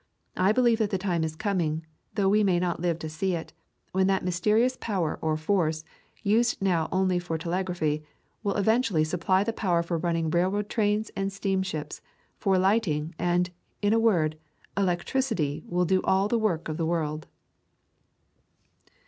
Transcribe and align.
I 0.35 0.51
believe 0.51 0.79
that 0.79 0.89
the 0.89 0.97
time 0.97 1.23
is 1.23 1.35
coming, 1.35 1.85
though 2.15 2.27
we 2.27 2.43
may 2.43 2.57
not 2.57 2.79
live 2.79 2.97
to 2.97 3.07
see 3.07 3.35
it, 3.35 3.53
when 3.91 4.07
that 4.07 4.23
mysterious 4.25 4.75
power 4.79 5.19
or 5.21 5.37
force, 5.37 5.83
used 6.23 6.59
now 6.59 6.89
only 6.91 7.19
for 7.19 7.37
telegraphy, 7.37 8.03
will 8.41 8.55
eventually 8.55 9.03
supply 9.03 9.43
the 9.43 9.53
power 9.53 9.83
for 9.83 9.99
running 9.99 10.31
railroad 10.31 10.69
trains 10.69 11.11
and 11.15 11.31
steamships, 11.31 12.01
for 12.39 12.57
lighting, 12.57 13.13
and, 13.19 13.51
in 13.83 13.93
a 13.93 13.99
word, 13.99 14.39
elec 14.75 15.03
tricity 15.05 15.63
will 15.67 15.85
do 15.85 16.01
all 16.01 16.27
the 16.27 16.39
work 16.39 16.67
of 16.67 16.77
the 16.77 16.85
world." 16.87 17.27